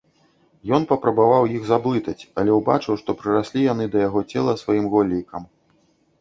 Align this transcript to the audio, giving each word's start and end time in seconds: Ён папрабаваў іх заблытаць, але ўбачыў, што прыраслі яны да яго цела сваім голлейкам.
Ён 0.75 0.85
папрабаваў 0.91 1.43
іх 1.57 1.67
заблытаць, 1.71 2.23
але 2.43 2.55
ўбачыў, 2.59 2.97
што 3.03 3.09
прыраслі 3.19 3.67
яны 3.67 3.85
да 3.97 4.03
яго 4.07 4.25
цела 4.35 4.57
сваім 4.63 4.85
голлейкам. 4.97 5.47